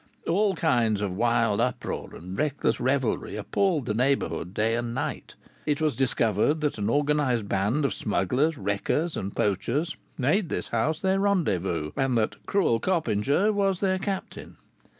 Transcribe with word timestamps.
All 0.27 0.55
kinds 0.55 0.99
of 1.01 1.11
wild 1.15 1.61
uproar 1.61 2.15
and 2.15 2.35
reckless 2.35 2.79
revelry 2.79 3.35
appalled 3.35 3.85
the 3.85 3.93
neighborhood 3.93 4.51
day 4.51 4.73
and 4.75 4.95
night. 4.95 5.35
It 5.67 5.79
was 5.79 5.95
discovered 5.95 6.61
that 6.61 6.79
an 6.79 6.89
organized 6.89 7.47
band 7.47 7.85
of 7.85 7.93
smugglers, 7.93 8.57
wreckers, 8.57 9.15
and 9.15 9.35
poachers 9.35 9.95
made 10.17 10.49
this 10.49 10.69
house 10.69 11.01
their 11.01 11.19
rendezvous, 11.19 11.91
and 11.95 12.17
that 12.17 12.43
"Cruel 12.47 12.79
Coppinger" 12.79 13.53
was 13.53 13.79
their 13.79 13.99
captain. 13.99 14.57